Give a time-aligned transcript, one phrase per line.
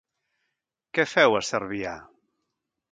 [0.99, 1.95] Què feu a Cervià?